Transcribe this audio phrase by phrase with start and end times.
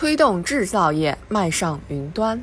[0.00, 2.42] 推动制造业迈上云端。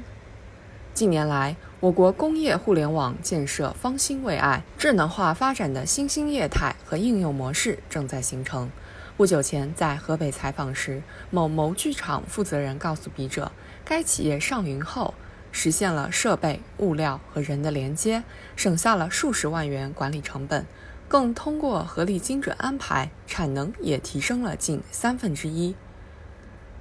[0.94, 8.70] 近年来，我国工业互联网建设方兴未艾，智能化发展的新兴业态和应用模式正在形成。
[9.18, 11.02] 不久前在河北采访时，
[11.32, 13.52] 某模具厂负责人告诉笔者，
[13.84, 15.16] 该企业上云后，
[15.52, 18.22] 实现了设备、物料和人的连接，
[18.56, 20.64] 省下了数十万元管理成本，
[21.08, 25.74] 更通过合理精准安排，产能也提升了近三分之一。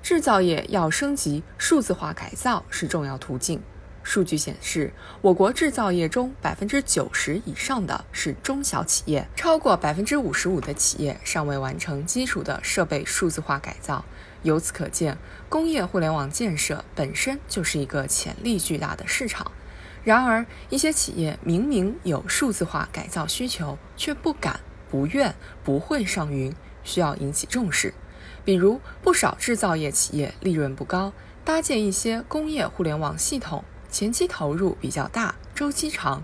[0.07, 3.61] 制造业要升级数字化改造是重要途径。
[4.05, 14.05] 数据显示，我国制造业中百分之九十以上的是中小企业，超过百分之五十五的企业尚未完成基础的设备数字化改造。
[14.45, 19.51] 由此可见，工业互联网建设本身就是一个潜力巨大的市场。
[20.05, 25.35] 然而，一些企业明明有数字化改造需求，却不敢、不愿、
[25.65, 27.93] 不会上云，需要引起重视。
[28.45, 31.13] 比如，不少制造业企业利润不高，
[31.45, 36.23] 搭建一些工业互联网系统，前期投入比较大，周期长。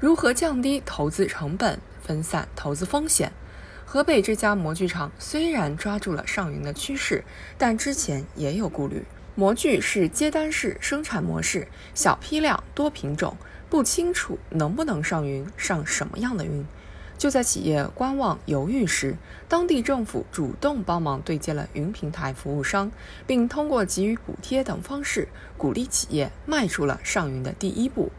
[0.00, 3.32] 如何降低投资成本，分散投资风险？
[3.86, 7.24] 河北这家模具厂虽然抓住了上云的趋势，
[7.56, 9.04] 但之前也有顾虑。
[9.36, 13.36] 模具是接单式生产模式，小批量多品种，
[13.68, 16.64] 不清楚能不能上云，上什么样的云。
[17.24, 19.16] 就在企业观望犹豫时，
[19.48, 22.92] 当地政府主动帮忙对接了云平台服务商，
[23.26, 28.12] 并通过给予补贴等方式，鼓励企业迈出了上云的第一步。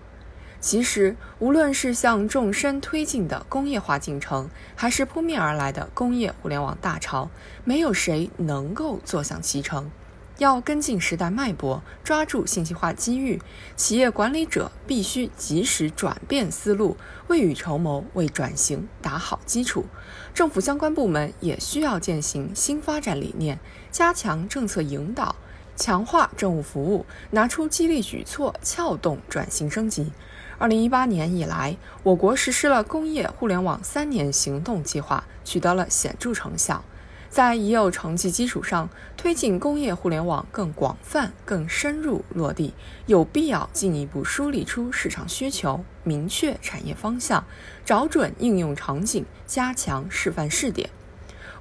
[0.60, 7.30] 其实，无论是向纵深推进的工业化进程，还是扑面而来的工业互联网大潮，
[7.64, 9.92] 没有谁能够坐享其成。
[10.38, 13.42] 要跟进时代脉搏，抓住信息化机遇，
[13.76, 16.98] 企业管理者必须及时转变思路，
[17.28, 19.86] 未雨绸缪，为转型打好基础。
[20.34, 23.60] 政府相关部门也需要践行新发展理念，
[23.92, 25.38] 加强政策引导，
[25.78, 30.12] 强化政务服务，拿出激励举措，撬动转型升级。
[30.58, 36.84] 二零一八年以来，我国实施了工业互联网三年行动计划，取得了显著成效。
[37.36, 38.88] 在已有成绩基础上，
[39.18, 42.74] 推进工业互联网更广泛、更深入落地，
[43.08, 47.44] 有必要进一步梳理出市场需求，明确产业方向，
[47.84, 50.90] 找准应用场景，加强示范试点。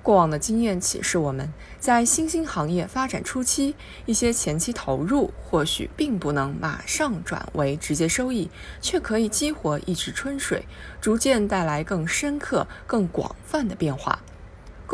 [0.00, 3.74] 过往的经验启示我们，在新兴行业发展初期，
[4.06, 8.48] 一些前期投入或许并不能马上转为直接收益，
[8.80, 10.68] 却可以激活一池春水，
[11.00, 14.20] 逐渐带来更深刻、更广泛的变化。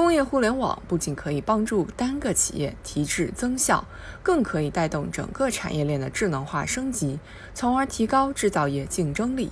[0.00, 3.86] 工业互联网不仅可以帮助单个企业提质增效，
[4.22, 7.18] 更可以带动整个产业链的智能化升级，
[7.52, 9.50] 从而提高制造业竞争力。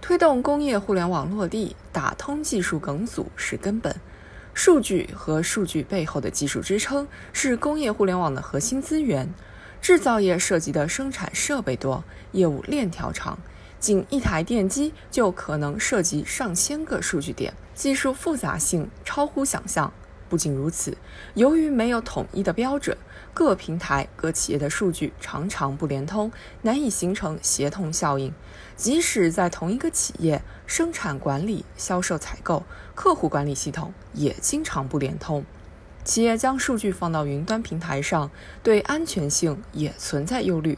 [0.00, 3.94] 推动工业互联网落地，打通技术梗阻是根本。
[4.52, 9.32] 数据和数据背后的技术支撑是工业互联网的核心资源。
[9.80, 12.02] 制造业涉及的生产设备多，
[12.32, 13.38] 业务链条长。
[13.78, 19.92] 仅一台电机就可能涉及上千个数据点，技术复杂性超乎想象。
[20.28, 20.96] 不仅如此，
[21.34, 22.96] 由于没有统一的标准，
[23.32, 26.32] 各平台、各企业的数据常常不连通，
[26.62, 28.34] 难以形成协同效应。
[28.74, 32.64] 即使在同一个企业，生产管理、销售采购、
[32.96, 35.44] 客户管理系统也经常不连通。
[36.02, 38.30] 企业将数据放到云端平台上，
[38.64, 40.76] 对安全性也存在忧虑。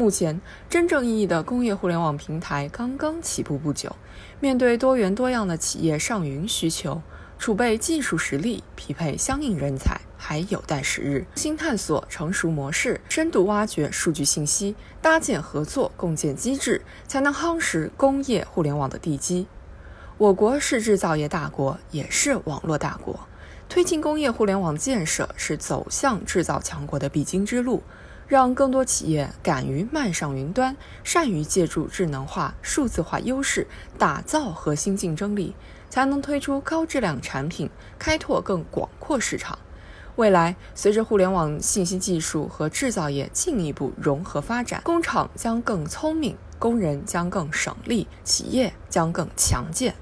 [0.00, 0.40] 目前，
[0.70, 3.94] 真正意义的工业互联网平台刚刚起步不久，
[4.40, 7.02] 面对多元多样的企业上云需求，
[7.38, 11.26] 储备技术实力、匹配相应人才还有待时日。
[11.34, 19.46] 新探索成熟模式，深度挖掘数据信息，搭建合作共建机制，才能夯实工业互联网的地基。
[20.16, 23.20] 我国是制造业大国，也是网络大国。
[23.68, 27.82] 推进工业互联网建设是走向制造强国的必经之路，
[28.30, 33.66] 让更多企业敢于迈上云端，善于借助智能化、数字化优势
[33.98, 35.52] 打造核心竞争力，
[35.88, 37.68] 才能推出高质量产品，
[37.98, 39.58] 开拓更广阔市场。
[40.14, 49.92] 未来，随着互联网信息技术和制造业进一步融合发展，工厂将更聪明，工人将更省力，企业将更强健。